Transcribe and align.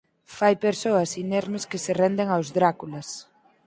fai 0.37 0.53
persoas 0.65 1.11
inermes 1.23 1.67
que 1.69 1.81
se 1.83 1.91
renden 2.01 2.27
aos 2.31 2.47
"dráculas". 2.57 3.07